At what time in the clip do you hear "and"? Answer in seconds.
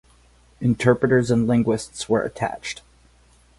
1.29-1.45